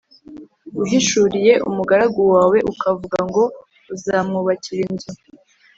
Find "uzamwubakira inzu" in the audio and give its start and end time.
3.95-5.11